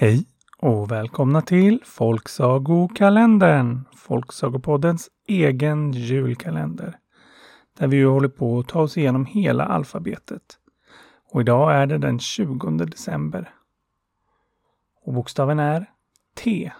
[0.00, 0.26] Hej
[0.58, 6.98] och välkomna till Folksagokalendern, Folksagopoddens egen julkalender.
[7.78, 10.42] Där vi ju håller på att ta oss igenom hela alfabetet.
[11.32, 13.54] Och idag är det den 20 december.
[15.04, 15.90] Och bokstaven är
[16.36, 16.72] T.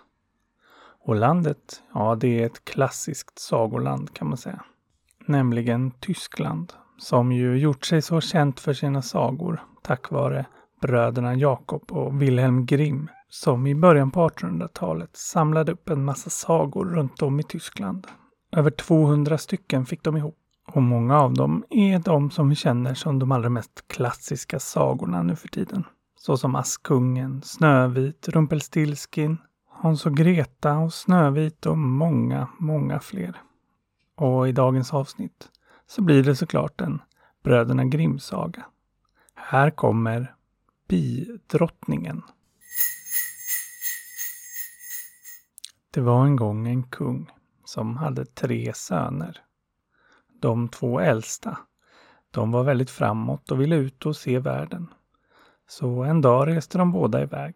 [1.04, 4.64] Och landet, ja det är ett klassiskt sagoland kan man säga.
[5.26, 10.46] Nämligen Tyskland, som ju gjort sig så känt för sina sagor tack vare
[10.80, 16.84] bröderna Jakob och Wilhelm Grimm som i början på 1800-talet samlade upp en massa sagor
[16.84, 18.06] runt om i Tyskland.
[18.52, 20.38] Över 200 stycken fick de ihop.
[20.66, 25.22] Och många av dem är de som vi känner som de allra mest klassiska sagorna
[25.22, 25.84] nu för tiden.
[26.16, 29.36] Såsom Askungen, Snövit, Rumpelstiltskin,
[29.68, 33.36] Hans och Greta och Snövit och många, många fler.
[34.16, 35.48] Och i dagens avsnitt
[35.86, 37.02] så blir det såklart en
[37.44, 38.66] Bröderna Grimm-saga.
[39.34, 40.34] Här kommer
[40.88, 42.22] Bidrottningen.
[45.90, 47.30] Det var en gång en kung
[47.64, 49.40] som hade tre söner.
[50.40, 51.58] De två äldsta,
[52.30, 54.86] de var väldigt framåt och ville ut och se världen.
[55.68, 57.54] Så en dag reste de båda iväg.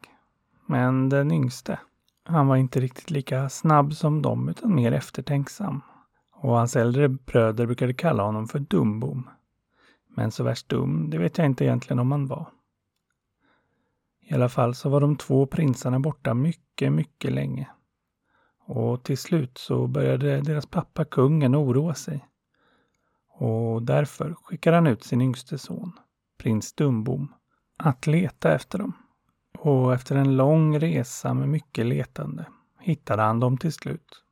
[0.67, 1.79] Men den yngste,
[2.25, 5.81] han var inte riktigt lika snabb som dem utan mer eftertänksam.
[6.33, 9.31] Och hans äldre bröder brukade kalla honom för Dumbom.
[10.09, 12.47] Men så värst dum, det vet jag inte egentligen om han var.
[14.25, 17.69] I alla fall så var de två prinsarna borta mycket, mycket länge.
[18.65, 22.27] Och till slut så började deras pappa kungen oroa sig.
[23.29, 25.93] Och därför skickade han ut sin yngste son,
[26.39, 27.35] prins Dumbom,
[27.77, 28.93] att leta efter dem.
[29.59, 32.45] Och efter en lång resa med mycket letande
[32.81, 34.23] hittade han dem till slut.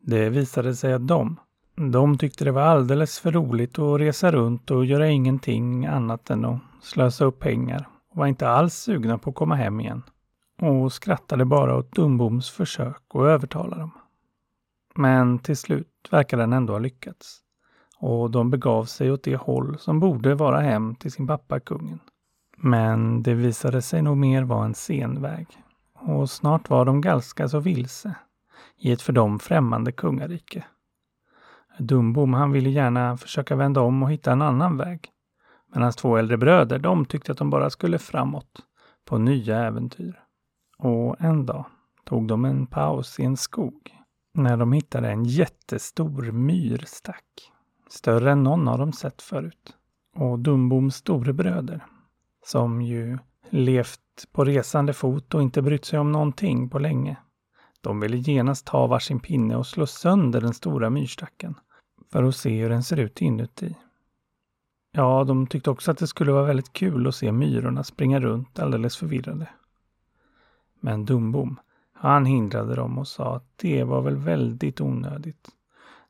[0.00, 1.40] Det visade sig att de,
[1.74, 6.44] de tyckte det var alldeles för roligt att resa runt och göra ingenting annat än
[6.44, 10.02] att slösa upp pengar var inte alls sugna på att komma hem igen
[10.60, 13.90] och skrattade bara åt Dumboms försök att övertala dem.
[14.94, 17.40] Men till slut verkade den ändå ha lyckats
[17.98, 22.00] och de begav sig åt det håll som borde vara hem till sin pappa kungen.
[22.56, 25.46] Men det visade sig nog mer vara en senväg
[25.94, 28.14] och snart var de ganska så vilse
[28.76, 30.64] i ett för dem främmande kungarike.
[31.78, 35.13] Dumbom han ville gärna försöka vända om och hitta en annan väg.
[35.74, 38.60] Men hans två äldre bröder, de tyckte att de bara skulle framåt
[39.04, 40.20] på nya äventyr.
[40.78, 41.64] Och en dag
[42.04, 43.94] tog de en paus i en skog
[44.34, 47.24] när de hittade en jättestor myrstack.
[47.88, 49.76] Större än någon av dem sett förut.
[50.16, 51.84] Och Dumboms storebröder,
[52.44, 53.18] som ju
[53.50, 54.00] levt
[54.32, 57.16] på resande fot och inte brytt sig om någonting på länge.
[57.80, 61.54] De ville genast ta varsin pinne och slå sönder den stora myrstacken
[62.12, 63.76] för att se hur den ser ut inuti.
[64.96, 68.58] Ja, de tyckte också att det skulle vara väldigt kul att se myrorna springa runt
[68.58, 69.48] alldeles förvirrade.
[70.80, 71.60] Men Dumbom,
[71.92, 75.48] han hindrade dem och sa att det var väl väldigt onödigt.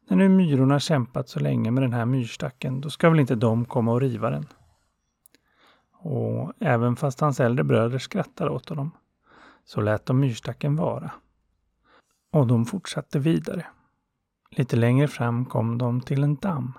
[0.08, 3.64] När nu myrorna kämpat så länge med den här myrstacken, då ska väl inte de
[3.64, 4.46] komma och riva den.
[5.92, 8.90] Och även fast hans äldre bröder skrattade åt honom,
[9.64, 11.10] så lät de myrstacken vara.
[12.32, 13.66] Och de fortsatte vidare.
[14.50, 16.72] Lite längre fram kom de till en damm.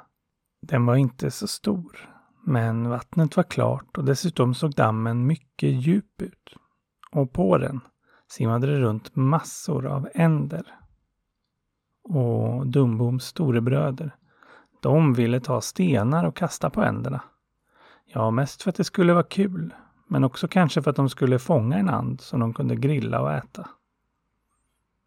[0.67, 2.09] Den var inte så stor,
[2.43, 6.55] men vattnet var klart och dessutom såg dammen mycket djup ut
[7.11, 7.79] och på den
[8.27, 10.75] simmade det runt massor av änder.
[12.03, 14.15] Och Dumboms storebröder,
[14.81, 17.23] de ville ta stenar och kasta på änderna.
[18.05, 19.73] Ja, mest för att det skulle vara kul,
[20.07, 23.31] men också kanske för att de skulle fånga en and som de kunde grilla och
[23.31, 23.69] äta.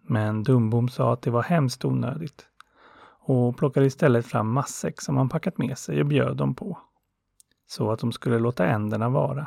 [0.02, 2.47] Men Dumbom sa att det var hemskt onödigt
[3.28, 6.78] och plockade istället fram matsäck som han packat med sig och bjöd dem på.
[7.66, 9.46] Så att de skulle låta änderna vara.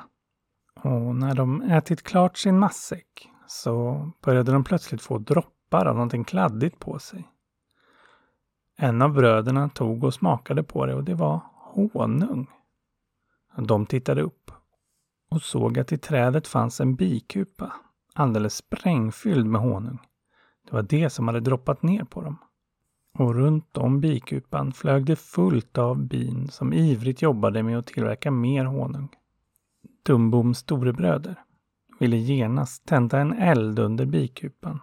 [0.75, 6.23] Och när de ätit klart sin matsäck så började de plötsligt få droppar av någonting
[6.23, 7.27] kladdigt på sig.
[8.77, 11.41] En av bröderna tog och smakade på det och det var
[11.93, 12.47] honung.
[13.57, 14.51] De tittade upp
[15.29, 17.73] och såg att i trädet fanns en bikupa
[18.13, 19.99] alldeles sprängfylld med honung.
[20.65, 22.37] Det var det som hade droppat ner på dem.
[23.13, 28.31] Och runt om bikupan flög det fullt av bin som ivrigt jobbade med att tillverka
[28.31, 29.09] mer honung.
[30.05, 31.43] Dumboms storebröder
[31.99, 34.79] ville genast tända en eld under bikupan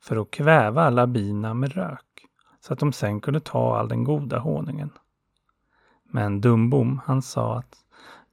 [0.00, 2.26] för att kväva alla bina med rök
[2.60, 4.90] så att de sen kunde ta all den goda honungen.
[6.04, 7.76] Men Dumbom, han sa att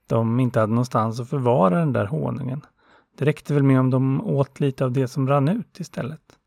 [0.08, 2.62] de inte hade någonstans att förvara den där honungen.
[3.18, 6.39] Det räckte väl med om de åt lite av det som rann ut istället.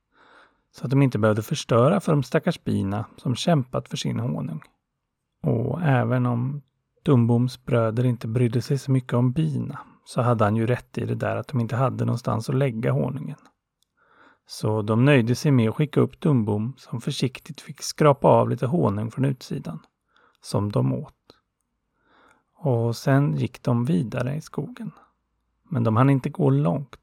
[0.74, 4.62] Så att de inte behövde förstöra för de stackars bina som kämpat för sin honung.
[5.42, 6.62] Och även om
[7.02, 11.04] Dumboms bröder inte brydde sig så mycket om bina så hade han ju rätt i
[11.04, 13.38] det där att de inte hade någonstans att lägga honungen.
[14.46, 18.66] Så de nöjde sig med att skicka upp Dumbom som försiktigt fick skrapa av lite
[18.66, 19.78] honung från utsidan,
[20.40, 21.14] som de åt.
[22.56, 24.90] Och sen gick de vidare i skogen.
[25.70, 27.00] Men de hann inte gå långt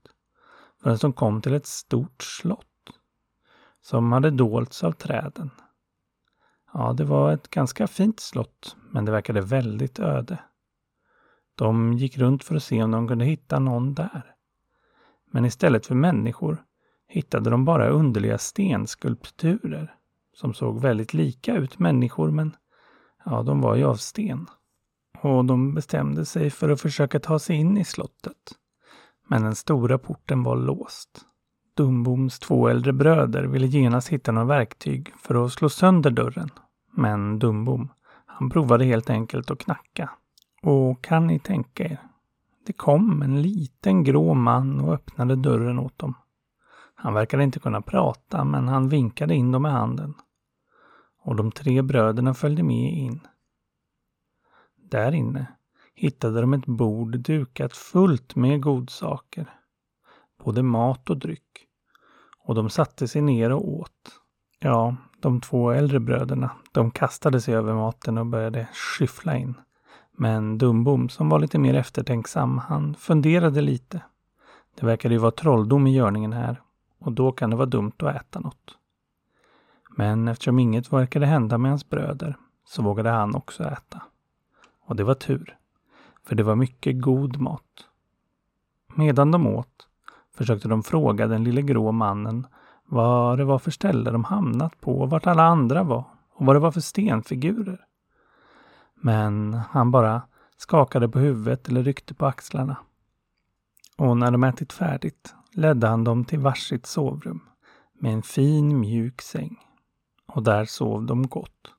[0.82, 2.69] förrän de kom till ett stort slott
[3.90, 5.50] som hade dolts av träden.
[6.74, 10.40] Ja, det var ett ganska fint slott, men det verkade väldigt öde.
[11.56, 14.36] De gick runt för att se om de kunde hitta någon där.
[15.32, 16.64] Men istället för människor
[17.08, 19.96] hittade de bara underliga stenskulpturer
[20.34, 22.56] som såg väldigt lika ut människor, men
[23.26, 24.48] ja, de var ju av sten.
[25.22, 28.56] Och de bestämde sig för att försöka ta sig in i slottet.
[29.28, 31.26] Men den stora porten var låst.
[31.80, 36.50] Dumboms två äldre bröder ville genast hitta några verktyg för att slå sönder dörren.
[36.92, 37.90] Men Dumbom,
[38.26, 40.10] han provade helt enkelt att knacka.
[40.62, 42.02] Och kan ni tänka er?
[42.66, 46.14] Det kom en liten grå man och öppnade dörren åt dem.
[46.96, 50.14] Han verkade inte kunna prata, men han vinkade in dem med handen.
[51.24, 53.20] Och de tre bröderna följde med in.
[54.90, 55.46] Där inne
[55.96, 59.54] hittade de ett bord dukat fullt med godsaker.
[60.44, 61.69] Både mat och dryck.
[62.50, 64.20] Och de satte sig ner och åt.
[64.60, 69.54] Ja, de två äldre bröderna, de kastade sig över maten och började skyffla in.
[70.12, 74.02] Men Dumbom, som var lite mer eftertänksam, han funderade lite.
[74.76, 76.62] Det verkade ju vara trolldom i görningen här
[77.00, 78.78] och då kan det vara dumt att äta något.
[79.98, 84.02] Men eftersom inget verkade hända med hans bröder så vågade han också äta.
[84.86, 85.58] Och det var tur,
[86.24, 87.88] för det var mycket god mat.
[88.96, 89.89] Medan de åt
[90.38, 92.48] försökte de fråga den lille grå mannen
[92.86, 96.04] vad det var för ställe de hamnat på och vart alla andra var
[96.34, 97.86] och vad det var för stenfigurer.
[98.96, 100.22] Men han bara
[100.58, 102.78] skakade på huvudet eller ryckte på axlarna.
[103.98, 107.42] Och när de ätit färdigt ledde han dem till varsitt sovrum
[107.94, 109.58] med en fin mjuk säng.
[110.28, 111.74] Och där sov de gott.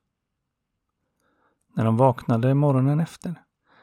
[1.74, 3.34] När de vaknade morgonen efter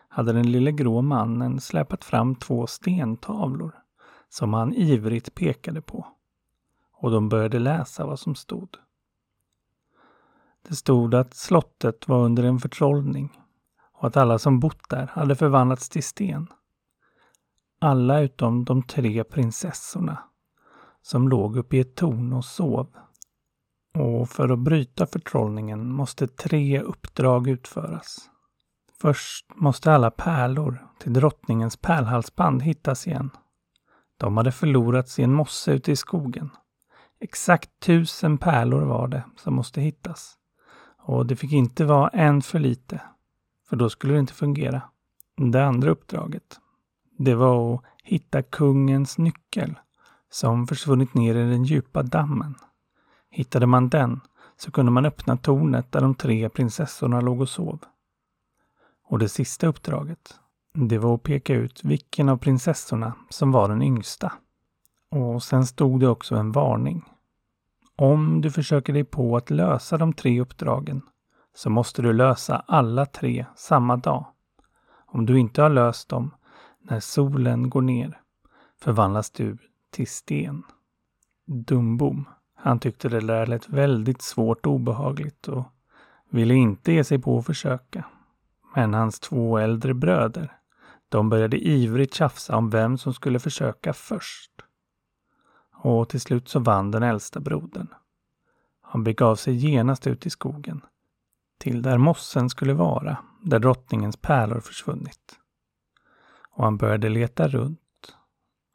[0.07, 3.75] hade den lille grå mannen släpat fram två stentavlor
[4.38, 6.07] som han ivrigt pekade på.
[6.94, 8.78] Och de började läsa vad som stod.
[10.68, 13.42] Det stod att slottet var under en förtrollning
[13.94, 16.48] och att alla som bott där hade förvandlats till sten.
[17.80, 20.24] Alla utom de tre prinsessorna
[21.01, 22.88] som låg uppe i ett torn och sov.
[23.94, 28.30] Och för att bryta förtrollningen måste tre uppdrag utföras.
[29.01, 33.31] Först måste alla pärlor till drottningens pärlhalsband hittas igen.
[34.17, 36.49] De hade förlorats i en mosse ute i skogen.
[37.19, 40.37] Exakt tusen pärlor var det som måste hittas.
[40.97, 43.01] Och det fick inte vara en för lite,
[43.69, 44.81] för då skulle det inte fungera.
[45.51, 46.59] Det andra uppdraget,
[47.17, 49.79] det var att hitta kungens nyckel
[50.29, 52.55] som försvunnit ner i den djupa dammen.
[53.29, 54.21] Hittade man den
[54.57, 57.79] så kunde man öppna tornet där de tre prinsessorna låg och sov.
[59.09, 60.39] Och det sista uppdraget,
[60.79, 64.33] det var att peka ut vilken av prinsessorna som var den yngsta.
[65.12, 67.03] Och sen stod det också en varning.
[67.95, 71.01] Om du försöker dig på att lösa de tre uppdragen
[71.56, 74.25] så måste du lösa alla tre samma dag.
[75.05, 76.31] Om du inte har löst dem
[76.81, 78.22] när solen går ner
[78.81, 79.57] förvandlas du
[79.91, 80.63] till sten.
[81.46, 85.63] Dumbom, han tyckte det där lät väldigt svårt och obehagligt och
[86.29, 88.05] ville inte ge sig på att försöka.
[88.75, 90.57] Men hans två äldre bröder,
[91.09, 94.51] de började ivrigt tjafsa om vem som skulle försöka först.
[95.73, 97.87] Och till slut så vann den äldsta brodern.
[98.81, 100.81] Han begav sig genast ut i skogen,
[101.59, 105.39] till där mossen skulle vara, där drottningens pärlor försvunnit.
[106.49, 107.79] Och han började leta runt.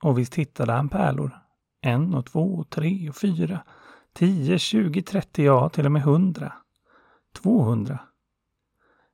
[0.02, 1.38] Och visst hittade han pärlor.
[1.80, 3.64] En och två och tre och fyra,
[4.12, 6.52] tio, tjugo, trettio, ja till och med hundra.
[7.34, 7.98] Tvåhundra.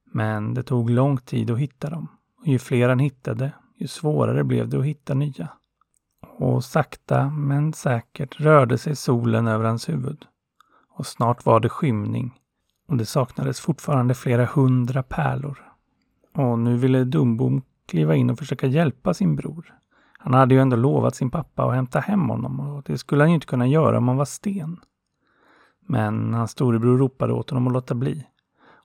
[0.04, 2.17] Men det tog lång tid att hitta dem.
[2.40, 5.48] Och ju fler han hittade, ju svårare blev det att hitta nya.
[6.38, 10.24] Och sakta men säkert rörde sig solen över hans huvud.
[10.90, 12.34] Och snart var det skymning
[12.88, 15.58] och det saknades fortfarande flera hundra pärlor.
[16.34, 19.74] Och nu ville Dumbom kliva in och försöka hjälpa sin bror.
[20.18, 23.30] Han hade ju ändå lovat sin pappa att hämta hem honom och det skulle han
[23.30, 24.80] ju inte kunna göra om han var sten.
[25.86, 28.26] Men hans storebror ropade åt honom att låta bli.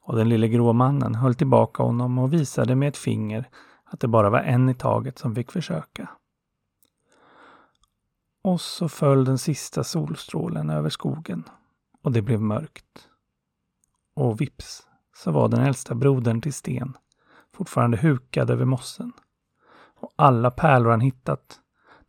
[0.03, 3.50] Och den lille grå mannen höll tillbaka honom och visade med ett finger
[3.83, 6.10] att det bara var en i taget som fick försöka.
[8.43, 11.43] Och så föll den sista solstrålen över skogen
[12.01, 13.07] och det blev mörkt.
[14.15, 16.98] Och vips så var den äldsta brodern till Sten
[17.53, 19.13] fortfarande hukad över mossen.
[20.00, 21.60] och alla pärlor han hittat,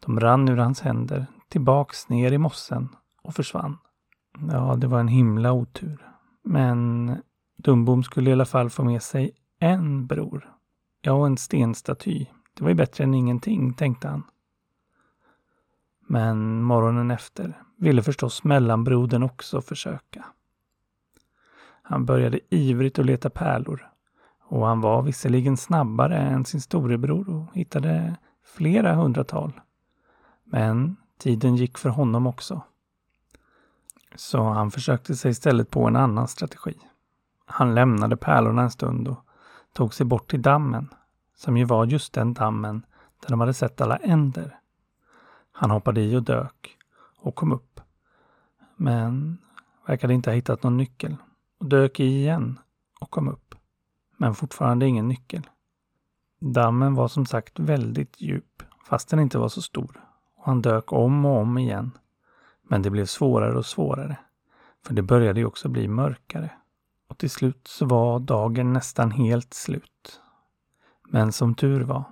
[0.00, 2.88] de rann ur hans händer tillbaks ner i mossen
[3.22, 3.78] och försvann.
[4.50, 6.10] Ja, det var en himla otur.
[6.42, 7.10] Men
[7.64, 10.54] Dumbom skulle i alla fall få med sig en bror.
[11.00, 12.26] Ja, och en stenstaty.
[12.54, 14.22] Det var ju bättre än ingenting, tänkte han.
[16.06, 20.24] Men morgonen efter ville förstås mellanbrodern också försöka.
[21.82, 23.88] Han började ivrigt att leta pärlor
[24.42, 29.60] och han var visserligen snabbare än sin storebror och hittade flera hundratal.
[30.44, 32.62] Men tiden gick för honom också.
[34.14, 36.74] Så han försökte sig istället på en annan strategi.
[37.46, 39.26] Han lämnade pärlorna en stund och
[39.72, 40.88] tog sig bort till dammen,
[41.36, 42.86] som ju var just den dammen
[43.20, 44.58] där de hade sett alla änder.
[45.52, 46.78] Han hoppade i och dök
[47.18, 47.80] och kom upp.
[48.76, 49.38] Men
[49.86, 51.16] verkade inte ha hittat någon nyckel
[51.58, 52.58] och dök i igen
[53.00, 53.54] och kom upp.
[54.16, 55.46] Men fortfarande ingen nyckel.
[56.40, 60.00] Dammen var som sagt väldigt djup, fast den inte var så stor.
[60.36, 61.90] Och han dök om och om igen.
[62.62, 64.16] Men det blev svårare och svårare.
[64.86, 66.50] För det började ju också bli mörkare.
[67.14, 70.20] Och till slut så var dagen nästan helt slut.
[71.08, 72.04] Men som tur var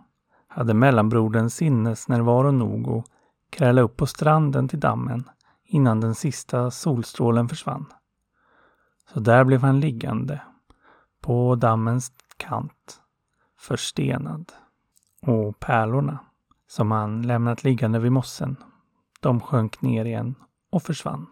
[0.49, 3.05] hade mellanbrodern sinnesnärvaro nog att
[3.51, 5.25] kräla upp på stranden till dammen
[5.65, 7.87] innan den sista solstrålen försvann.
[9.13, 10.41] Så där blev han liggande
[11.21, 13.01] på dammens kant,
[13.59, 14.53] förstenad.
[15.27, 16.19] Och pärlorna
[16.69, 18.57] som han lämnat liggande vid mossen,
[19.21, 20.35] de sjönk ner igen
[20.71, 21.27] och försvann.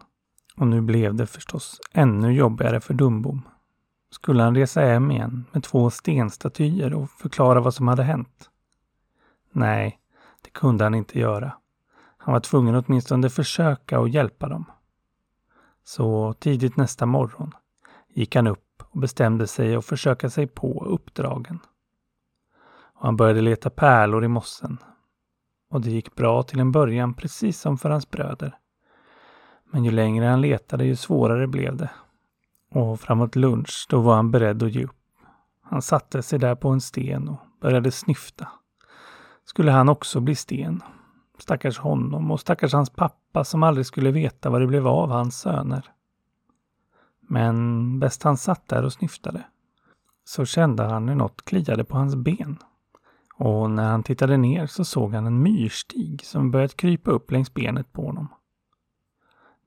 [0.55, 3.41] Och nu blev det förstås ännu jobbigare för Dumbom.
[4.11, 8.49] Skulle han resa hem igen med två stenstatyer och förklara vad som hade hänt?
[9.51, 9.99] Nej,
[10.41, 11.53] det kunde han inte göra.
[12.17, 14.65] Han var tvungen att åtminstone försöka och hjälpa dem.
[15.83, 17.51] Så tidigt nästa morgon
[18.13, 21.59] gick han upp och bestämde sig att försöka sig på uppdragen.
[22.93, 24.77] Och han började leta pärlor i mossen.
[25.69, 28.57] Och det gick bra till en början precis som för hans bröder.
[29.65, 31.89] Men ju längre han letade ju svårare blev det.
[32.71, 34.95] Och framåt lunch då var han beredd att ge upp.
[35.61, 38.47] Han satte sig där på en sten och började snyfta.
[39.45, 40.81] Skulle han också bli sten?
[41.37, 45.39] Stackars honom och stackars hans pappa som aldrig skulle veta vad det blev av hans
[45.39, 45.91] söner.
[47.19, 49.43] Men bäst han satt där och snyftade
[50.23, 52.57] så kände han hur något kliade på hans ben.
[53.35, 57.53] Och när han tittade ner så såg han en myrstig som börjat krypa upp längs
[57.53, 58.27] benet på honom.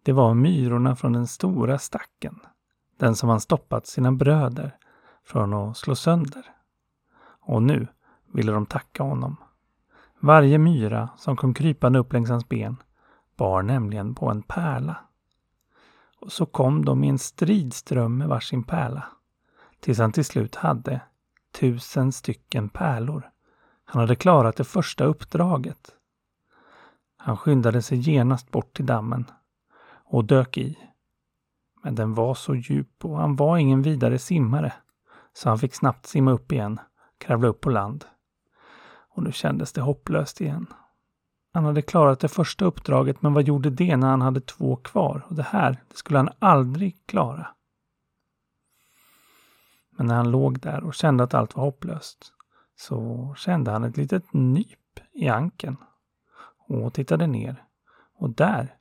[0.02, 2.40] Det var myrorna från den stora stacken.
[2.96, 4.76] Den som han stoppat sina bröder
[5.24, 6.50] från att slå sönder.
[7.40, 7.86] Och nu
[8.32, 9.36] ville de tacka honom.
[10.20, 12.76] Varje myra som kom krypande upp längs hans ben
[13.36, 14.96] bar nämligen på en pärla.
[16.20, 19.04] Och så kom de i en stridström med varsin pärla.
[19.80, 21.00] Tills han till slut hade
[21.52, 23.30] tusen stycken pärlor.
[23.84, 25.90] Han hade klarat det första uppdraget.
[27.16, 29.30] Han skyndade sig genast bort till dammen
[30.04, 30.78] och dök i.
[31.84, 34.72] Men den var så djup och han var ingen vidare simmare.
[35.32, 36.80] Så han fick snabbt simma upp igen,
[37.18, 38.04] kravla upp på land.
[39.08, 40.66] Och nu kändes det hopplöst igen.
[41.52, 45.26] Han hade klarat det första uppdraget, men vad gjorde det när han hade två kvar?
[45.28, 47.46] Och det här, det skulle han aldrig klara.
[49.90, 52.32] Men när han låg där och kände att allt var hopplöst
[52.76, 55.76] så kände han ett litet nyp i ankeln
[56.56, 57.64] och tittade ner.
[58.16, 58.74] Och där,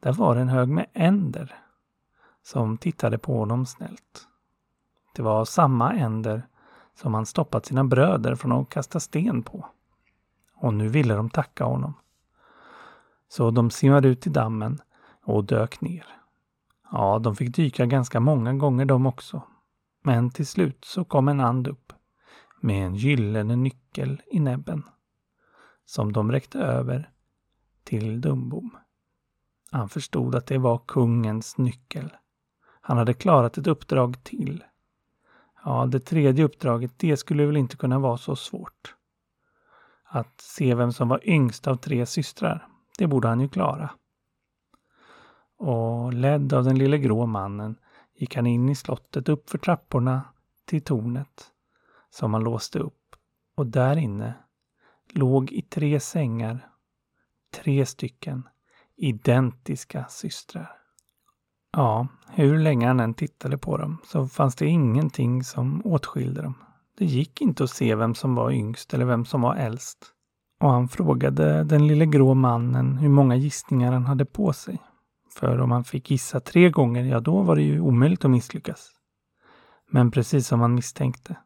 [0.00, 1.64] där var det en hög med änder
[2.48, 4.28] som tittade på honom snällt.
[5.14, 6.46] Det var samma änder
[6.94, 9.66] som han stoppat sina bröder från att kasta sten på.
[10.54, 11.94] Och nu ville de tacka honom.
[13.28, 14.80] Så de simmade ut i dammen
[15.24, 16.06] och dök ner.
[16.92, 19.42] Ja, de fick dyka ganska många gånger de också.
[20.02, 21.92] Men till slut så kom en and upp
[22.60, 24.82] med en gyllene nyckel i näbben
[25.84, 27.10] som de räckte över
[27.84, 28.76] till Dumbom.
[29.70, 32.10] Han förstod att det var kungens nyckel.
[32.88, 34.64] Han hade klarat ett uppdrag till.
[35.64, 38.94] Ja, det tredje uppdraget, det skulle väl inte kunna vara så svårt.
[40.04, 42.68] Att se vem som var yngst av tre systrar,
[42.98, 43.90] det borde han ju klara.
[45.56, 47.76] Och ledd av den lille grå mannen
[48.14, 50.22] gick han in i slottet upp för trapporna
[50.64, 51.50] till tornet
[52.10, 53.16] som han låste upp.
[53.54, 54.34] Och där inne
[55.08, 56.68] låg i tre sängar
[57.50, 58.48] tre stycken
[58.96, 60.77] identiska systrar.
[61.72, 66.54] Ja, hur länge han än tittade på dem så fanns det ingenting som åtskilde dem.
[66.98, 69.98] Det gick inte att se vem som var yngst eller vem som var äldst.
[70.60, 74.78] Och han frågade den lille grå mannen hur många gissningar han hade på sig.
[75.34, 78.90] För om han fick gissa tre gånger, ja då var det ju omöjligt att misslyckas.
[79.90, 81.36] Men precis som han misstänkte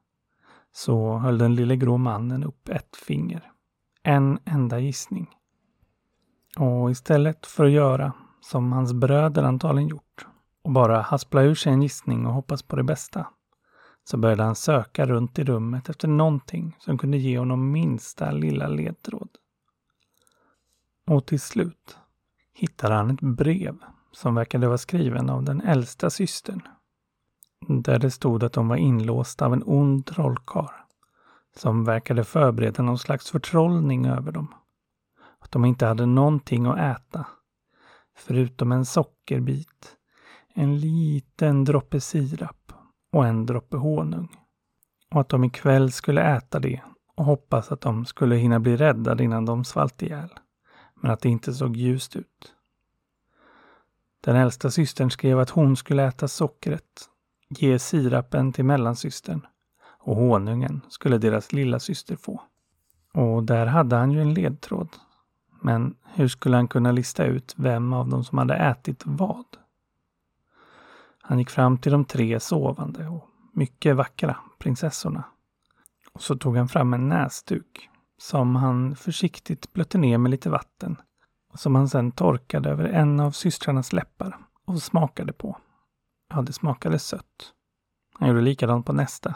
[0.72, 3.48] så höll den lille grå mannen upp ett finger.
[4.02, 5.30] en enda gissning.
[6.58, 8.12] Och istället för att göra
[8.42, 10.26] som hans bröder antagligen gjort
[10.62, 13.26] och bara haspla ur sig en gissning och hoppas på det bästa
[14.04, 18.68] så började han söka runt i rummet efter någonting som kunde ge honom minsta lilla
[18.68, 19.28] ledtråd.
[21.06, 21.98] Och till slut
[22.54, 23.76] hittade han ett brev
[24.12, 26.60] som verkade vara skriven av den äldsta systern.
[27.68, 30.74] Där det stod att de var inlåsta av en ond trollkarl
[31.56, 34.54] som verkade förbereda någon slags förtrollning över dem.
[35.38, 37.26] Att de inte hade någonting att äta
[38.22, 39.96] förutom en sockerbit,
[40.54, 42.72] en liten droppe sirap
[43.12, 44.28] och en droppe honung.
[45.10, 46.80] Och att de ikväll skulle äta det
[47.16, 50.28] och hoppas att de skulle hinna bli räddade innan de svalt ihjäl.
[50.94, 52.54] Men att det inte såg ljust ut.
[54.20, 57.08] Den äldsta systern skrev att hon skulle äta sockret,
[57.48, 59.46] ge sirapen till mellansystern
[59.98, 62.42] och honungen skulle deras lilla syster få.
[63.14, 64.88] Och där hade han ju en ledtråd.
[65.64, 69.44] Men hur skulle han kunna lista ut vem av dem som hade ätit vad?
[71.20, 75.24] Han gick fram till de tre sovande och mycket vackra prinsessorna.
[76.12, 77.88] Och så tog han fram en näsduk
[78.18, 80.96] som han försiktigt blötte ner med lite vatten
[81.52, 85.58] och som han sedan torkade över en av systrarnas läppar och smakade på.
[86.28, 87.52] Ja, det smakade sött.
[88.18, 89.34] Han gjorde likadant på nästa.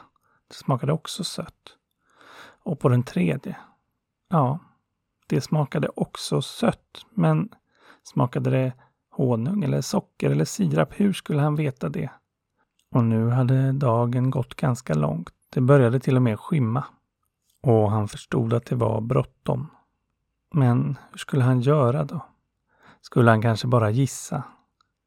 [0.49, 1.77] Det smakade också sött.
[2.63, 3.57] Och på den tredje.
[4.29, 4.59] Ja,
[5.27, 7.07] det smakade också sött.
[7.15, 7.49] Men
[8.03, 8.73] smakade det
[9.11, 11.01] honung eller socker eller sirap?
[11.01, 12.11] Hur skulle han veta det?
[12.91, 15.33] Och nu hade dagen gått ganska långt.
[15.51, 16.85] Det började till och med skymma.
[17.63, 19.71] Och han förstod att det var bråttom.
[20.55, 22.21] Men hur skulle han göra då?
[23.01, 24.43] Skulle han kanske bara gissa?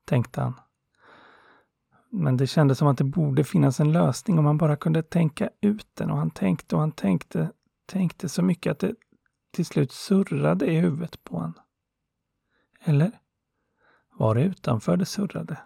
[0.05, 0.53] Tänkte han.
[2.09, 5.49] Men det kändes som att det borde finnas en lösning om man bara kunde tänka
[5.61, 6.11] ut den.
[6.11, 7.51] Och han tänkte och han tänkte,
[7.85, 8.95] tänkte så mycket att det
[9.51, 11.53] till slut surrade i huvudet på honom.
[12.81, 13.19] Eller?
[14.13, 15.57] Var det utanför det surrade?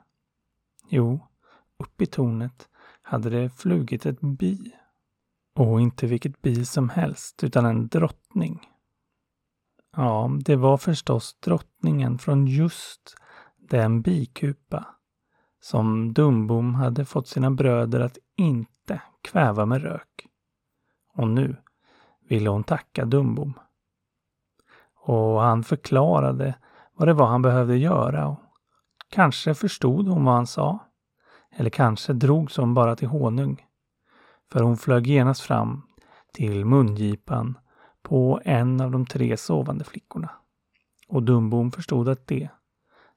[0.90, 1.28] Jo,
[1.78, 2.70] upp i tornet
[3.02, 4.76] hade det flugit ett bi.
[5.56, 8.70] Och inte vilket bi som helst, utan en drottning.
[9.96, 13.16] Ja, det var förstås drottningen från just
[13.58, 14.88] den bikupa
[15.60, 20.28] som Dumbom hade fått sina bröder att inte kväva med rök.
[21.14, 21.56] Och nu
[22.28, 23.54] ville hon tacka Dumbom.
[25.06, 26.56] Och han förklarade
[26.94, 28.40] vad det var han behövde göra och
[29.10, 30.80] kanske förstod hon vad han sa.
[31.56, 33.66] Eller kanske drogs hon bara till honung.
[34.52, 35.82] För hon flög genast fram
[36.34, 37.58] till mungipan
[38.02, 40.30] på en av de tre sovande flickorna.
[41.08, 42.50] Och Dumbom förstod att det,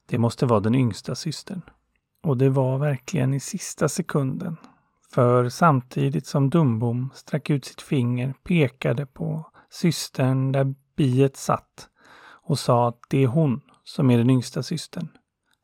[0.06, 1.62] det måste vara den yngsta systern.
[2.22, 4.56] Och det var verkligen i sista sekunden.
[5.14, 11.88] För samtidigt som Dumbom sträckte ut sitt finger pekade på systern där biet satt
[12.42, 15.08] och sa att det är hon som är den yngsta systern,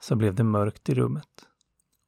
[0.00, 1.28] så blev det mörkt i rummet.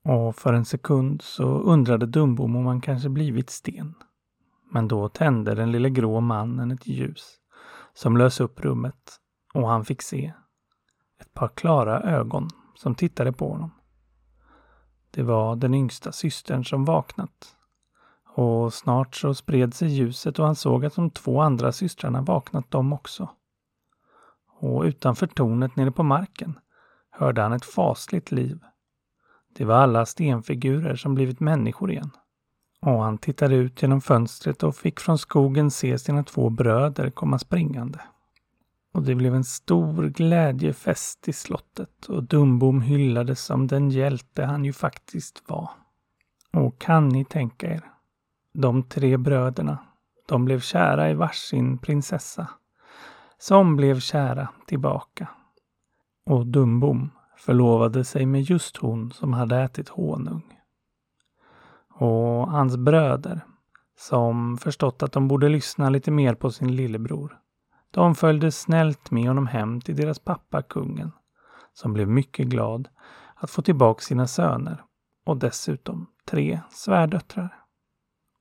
[0.04, 3.94] Och för en sekund så undrade Dumbom om han kanske blivit sten.
[4.70, 7.36] Men då tände den lille grå mannen ett ljus
[7.94, 9.20] som lös upp rummet
[9.54, 10.32] och han fick se
[11.20, 13.70] ett par klara ögon som tittade på honom.
[15.10, 17.53] Det var den yngsta systern som vaknat.
[18.34, 22.70] Och snart så spred sig ljuset och han såg att de två andra systrarna vaknat
[22.70, 23.28] de också.
[24.60, 26.58] Och utanför tornet nere på marken
[27.10, 28.60] hörde han ett fasligt liv.
[29.56, 32.10] Det var alla stenfigurer som blivit människor igen.
[32.80, 37.38] Och han tittade ut genom fönstret och fick från skogen se sina två bröder komma
[37.38, 38.00] springande.
[38.92, 44.64] Och det blev en stor glädjefest i slottet och Dumbom hyllades som den hjälte han
[44.64, 45.70] ju faktiskt var.
[46.52, 47.93] Och kan ni tänka er?
[48.54, 49.78] De tre bröderna,
[50.28, 52.48] de blev kära i varsin prinsessa.
[53.38, 55.28] Som blev kära tillbaka.
[56.26, 60.58] Och Dumbom förlovade sig med just hon som hade ätit honung.
[61.88, 63.40] Och hans bröder,
[63.98, 67.38] som förstått att de borde lyssna lite mer på sin lillebror,
[67.90, 71.12] de följde snällt med honom hem till deras pappa kungen,
[71.72, 72.88] som blev mycket glad
[73.34, 74.84] att få tillbaka sina söner
[75.26, 77.63] och dessutom tre svärdöttrar.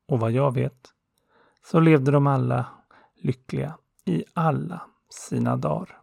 [0.07, 0.93] Och vad jag vet
[1.65, 2.65] så levde de alla
[3.15, 5.99] lyckliga i alla sina dagar.